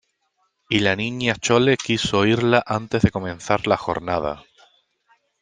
y 0.67 0.79
la 0.79 0.95
Niña 0.95 1.35
Chole 1.35 1.77
quiso 1.77 2.17
oírla 2.17 2.63
antes 2.65 3.03
de 3.03 3.11
comenzar 3.11 3.67
la 3.67 3.77
jornada. 3.77 4.43